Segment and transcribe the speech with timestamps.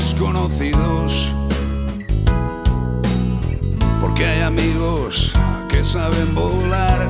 [0.00, 1.34] los conocidos.
[4.00, 5.32] Porque hay amigos
[5.68, 7.06] que saben volar.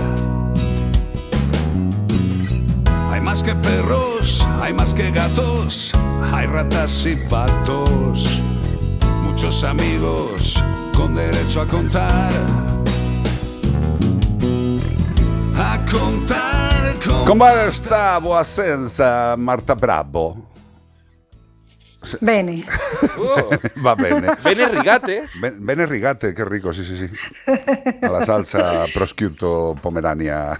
[3.13, 5.92] Hay más que perros, hay más que gatos,
[6.33, 8.42] hay ratas y patos.
[9.22, 10.62] Muchos amigos
[10.96, 12.32] con derecho a contar.
[15.57, 17.38] A contar con...
[17.38, 20.49] Boa senza Marta Bravo?
[22.20, 22.64] Bene.
[23.18, 23.50] Oh,
[23.84, 24.30] Va bene.
[24.45, 25.24] Bene rigate.
[25.41, 27.09] Ben- Bene rigate, qué rico, sí, sí, sí.
[28.02, 30.59] A la salsa prosciutto pomerania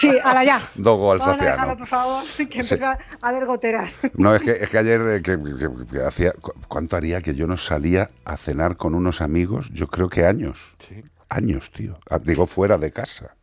[0.00, 0.60] Sí, ahora ya.
[0.74, 1.42] dogo a alsaciano.
[1.52, 2.42] dejarlo, por favor, que Sí.
[2.74, 3.98] empieza a haber goteras.
[4.14, 6.32] No, es que, es que ayer eh, que, que- que hacía...
[6.32, 9.70] cu- ¿Cuánto haría que yo no salía a cenar con unos amigos?
[9.72, 10.74] Yo creo que años.
[10.88, 11.02] Sí.
[11.28, 11.98] Años, tío.
[12.08, 13.34] Ah, Digo, fuera de casa.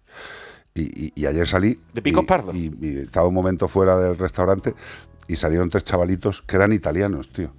[0.74, 1.80] Y, y- y ayer salí...
[1.94, 2.56] ¿De picos y- pardos?
[2.56, 4.76] Y, y estaba un momento fuera del restaurante
[5.28, 7.52] y salieron tres chavalitos que eran italianos, tío.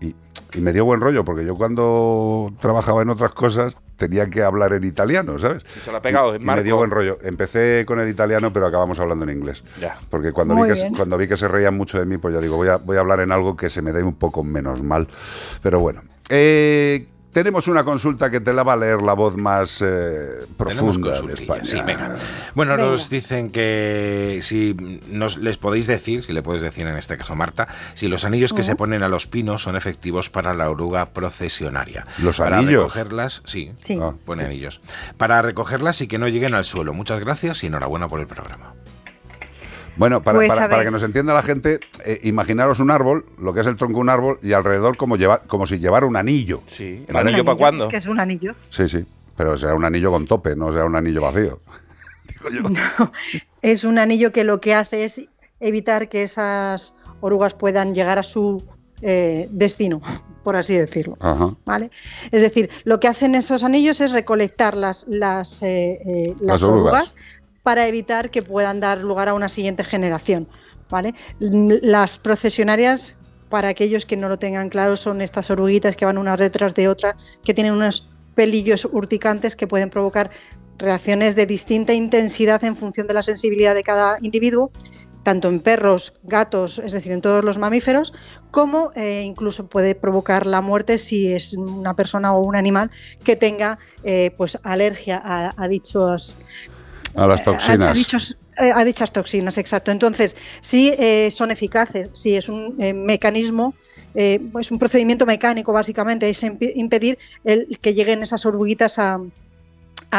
[0.00, 0.14] Y,
[0.54, 4.72] y me dio buen rollo, porque yo cuando trabajaba en otras cosas tenía que hablar
[4.74, 5.64] en italiano, ¿sabes?
[5.76, 7.16] Y se lo ha pegado, Y- en y me dio buen rollo.
[7.22, 9.62] Empecé con el italiano, pero acabamos hablando en inglés.
[9.80, 9.96] Ya.
[10.10, 12.40] Porque cuando Muy vi, que, cuando vi que se reían mucho de mí, pues ya
[12.40, 14.82] digo, voy a, voy a hablar en algo que se me dé un poco menos
[14.82, 15.08] mal.
[15.62, 16.02] Pero bueno.
[16.28, 21.20] Eh, tenemos una consulta que te la va a leer la voz más eh, profunda
[21.20, 21.64] de España.
[21.64, 22.16] sí, venga.
[22.54, 22.86] Bueno, Venga.
[22.90, 24.74] nos dicen que si
[25.10, 28.52] nos les podéis decir, si le puedes decir en este caso Marta, si los anillos
[28.54, 32.06] que se ponen a los pinos son efectivos para la oruga procesionaria.
[32.22, 32.84] ¿Los para anillos?
[32.84, 33.98] recogerlas, sí, Sí.
[34.00, 34.14] Ah.
[34.24, 34.80] pone anillos.
[35.18, 36.94] Para recogerlas y que no lleguen al suelo.
[36.94, 38.74] Muchas gracias y enhorabuena por el programa.
[39.96, 43.54] Bueno, para, Pues, para- para que nos entienda la gente, eh, imaginaros un árbol, lo
[43.54, 46.16] que es el tronco de un árbol, y alrededor como, lleva, como si llevara un
[46.16, 46.62] anillo.
[46.66, 47.04] Sí.
[47.06, 47.30] ¿El Vale.
[47.30, 47.84] anillo para cuándo?
[47.84, 48.54] Es que es un anillo.
[48.70, 49.04] Sí, sí.
[49.36, 51.58] Pero será un anillo con tope, no será un anillo vacío.
[53.62, 55.22] Es un anillo que lo que hace es
[55.60, 58.62] evitar que esas orugas puedan llegar a su
[59.00, 60.02] eh, destino,
[60.42, 61.16] por así decirlo.
[61.20, 61.54] Ajá.
[61.64, 61.90] ¿Vale?
[62.30, 66.62] Es decir, lo que hacen esos anillos es recolectar las, las, eh, eh, Las las
[66.62, 66.94] orugas.
[66.94, 67.14] orugas
[67.64, 70.46] para evitar que puedan dar lugar a una siguiente generación.
[70.88, 71.14] ¿vale?
[71.40, 73.16] Las procesionarias,
[73.48, 76.86] para aquellos que no lo tengan claro, son estas oruguitas que van unas detrás de
[76.88, 80.30] otras, que tienen unos pelillos urticantes que pueden provocar
[80.78, 84.70] reacciones de distinta intensidad en función de la sensibilidad de cada individuo,
[85.22, 88.12] tanto en perros, gatos, es decir, en todos los mamíferos,
[88.50, 92.90] como eh, incluso puede provocar la muerte si es una persona o un animal
[93.24, 96.36] que tenga eh, pues alergia a, a dichos
[97.14, 97.90] A las a- toxinas.
[97.90, 99.90] A, dichos- eh, a dichas toxinas, exacto.
[99.90, 103.74] Entonces, sí eh, son eficaces, sí es un eh, mecanismo,
[104.14, 109.20] eh, es un procedimiento mecánico básicamente, es impedir el, que lleguen esas oruguitas a,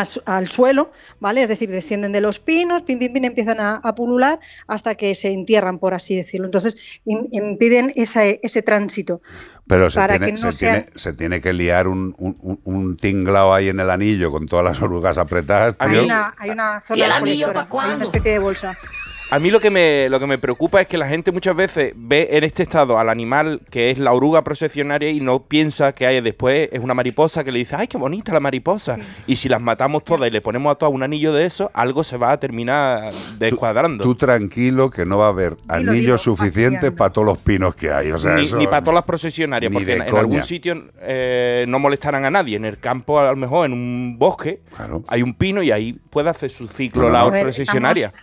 [0.01, 0.03] a
[0.37, 1.43] al suelo, ¿vale?
[1.43, 5.15] Es decir, descienden de los pinos, pin, pin, pin, empiezan a, a pulular hasta que
[5.15, 6.45] se entierran, por así decirlo.
[6.45, 9.21] Entonces, im- impiden ese, ese tránsito.
[9.67, 12.13] Pero se, para tiene, que no se, sean- tiene, se tiene que liar un,
[12.63, 15.77] un, tinglao ahí en el anillo con todas las orugas apretadas.
[15.77, 15.87] Tío.
[15.87, 17.91] Hay una, hay una zona ¿Y el de anillo colectora, pa' cuándo?
[17.91, 18.77] hay una especie de bolsa.
[19.31, 21.93] A mí lo que me lo que me preocupa es que la gente muchas veces
[21.95, 26.05] ve en este estado al animal que es la oruga procesionaria y no piensa que
[26.05, 29.49] hay después es una mariposa que le dice, "Ay, qué bonita la mariposa." Y si
[29.49, 32.33] las matamos todas y le ponemos a todas un anillo de eso, algo se va
[32.33, 34.03] a terminar descuadrando.
[34.03, 36.95] Tú tranquilo que no va a haber Dilo, anillo dilo, suficiente Fastidiando.
[36.97, 38.11] para todos los pinos que hay.
[38.11, 41.79] O sea, ni, eso- ni para todas las procesionarias, porque en, algún sitio eh, no
[41.79, 42.57] molestarán a nadie.
[42.57, 45.03] En el campo, a lo mejor, en un bosque, Claro.
[45.07, 48.13] hay un pino y ahí puede hacer su ciclo No, no, la procesionaria.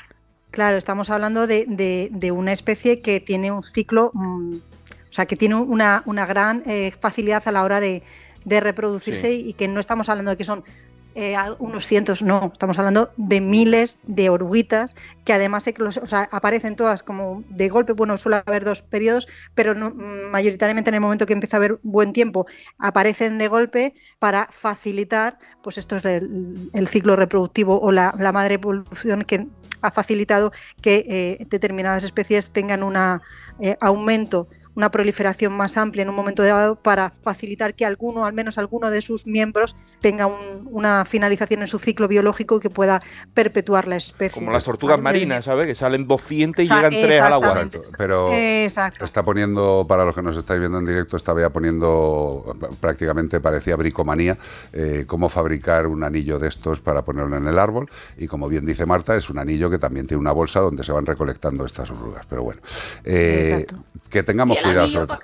[0.52, 5.26] Claro, estamos hablando de, de- de una especie que tiene un ciclo, mm, o sea,
[5.26, 8.02] que tiene una, una gran eh, facilidad a la hora de,
[8.44, 9.44] de reproducirse Sí.
[9.48, 10.62] y que no estamos hablando de que son
[11.14, 14.94] eh, unos cientos, no, estamos hablando de miles de oruguitas
[15.26, 15.66] que además
[16.00, 20.30] o sea, aparecen todas como de golpe, bueno, suele haber dos periodos, pero no- mm,
[20.30, 22.46] mayoritariamente en el momento que empieza a haber buen tiempo
[22.78, 28.32] aparecen de golpe para facilitar, pues esto es el, el ciclo reproductivo o la, la
[28.32, 29.46] madre evolución que
[29.82, 32.97] ha facilitado que eh, determinadas especies tengan un
[33.81, 38.59] aumento, una proliferación más amplia en un momento dado para facilitar que alguno, al menos
[38.59, 43.01] alguno de sus miembros, tenga un- una finalización en su ciclo biológico y que pueda
[43.34, 44.34] perpetuar la especie.
[44.41, 45.66] Como las tortugas marinas, ¿sabes?
[45.66, 47.66] Que salen 200 y O sea, llegan 3 al agua.
[47.98, 49.04] pero Exacto.
[49.04, 53.77] está poniendo, para los que nos estáis viendo en directo, estaba ya poniendo, prácticamente parecía
[53.77, 54.39] bricomanía,
[54.72, 57.91] eh, cómo fabricar un anillo de estos para ponerlo en el árbol.
[58.16, 60.92] Y como bien dice Marta, es un anillo que también tiene una bolsa donde se
[60.92, 62.27] van recolectando estas orugas.
[62.28, 62.60] Pero bueno,
[63.04, 63.84] eh, Exacto.
[64.10, 65.18] que tengamos ¿Y Cuidado, suelta.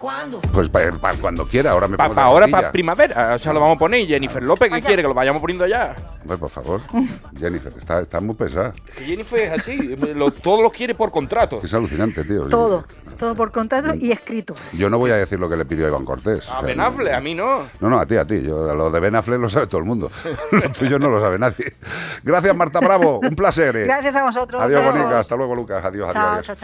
[0.52, 0.90] Pues para
[1.20, 3.34] cuando quiera, ahora me Para pongo ahora, para primavera.
[3.34, 4.06] O sea, lo vamos a poner.
[4.06, 5.02] Jennifer López, ¿qué quiere?
[5.02, 5.94] Que lo vayamos poniendo ya.
[6.22, 6.80] Hombre, por favor.
[7.38, 8.74] Jennifer, está, está muy pesada.
[9.04, 9.76] Jennifer es así.
[10.14, 11.60] lo- todo lo quiere por contrato.
[11.62, 12.44] Es alucinante, tío.
[12.48, 12.84] Todo,
[13.18, 14.54] todo por contrato y escrito.
[14.72, 16.48] Yo no voy a decir lo que le pidió Iván Cortés.
[16.48, 17.62] A O sea, Ben Affleck, a mí no.
[17.80, 18.42] No, no, a ti, a ti.
[18.42, 20.10] Yo, lo de Ben Affleck lo sabe todo el mundo.
[20.52, 21.76] lo tuyo no lo sabe nadie.
[22.22, 23.20] Gracias, Marta Bravo.
[23.20, 23.76] Un placer.
[23.76, 23.84] eh.
[23.84, 24.60] Gracias a vosotros.
[24.62, 24.84] Adiós.
[24.84, 25.20] Bonica.
[25.20, 25.84] Hasta luego, Lucas.
[25.84, 26.12] Adiós, adiós.
[26.14, 26.46] Chao, adiós.
[26.46, 26.56] chao, chao.